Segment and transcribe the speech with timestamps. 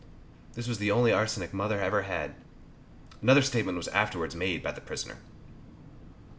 [0.53, 2.33] This was the only arsenic my mother ever had.
[3.21, 5.17] Another statement was afterwards made by the prisoner.